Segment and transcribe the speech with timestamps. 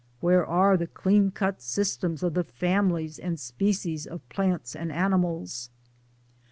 [0.19, 5.69] where are the clean cut systems of the families and species of plants and animals?